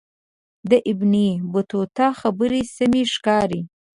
د 0.69 0.71
ابن 0.91 1.13
بطوطه 1.53 2.07
خبرې 2.21 2.61
سمې 2.75 3.03
ښکاري. 3.13 3.61